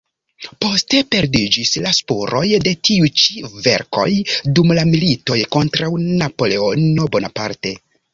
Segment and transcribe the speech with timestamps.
[0.63, 3.35] Poste perdiĝis la spuroj de tiu ĉi
[3.67, 4.07] verkoj
[4.55, 5.91] dum la militoj kontraŭ
[6.23, 7.75] Napoleono Bonaparte.